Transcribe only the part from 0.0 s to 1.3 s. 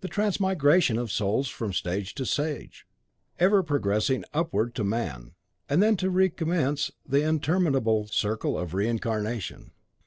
the transmigration of